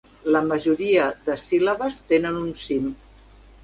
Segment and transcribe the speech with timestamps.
[0.35, 2.95] La majoria de síl·labes tenen un cim.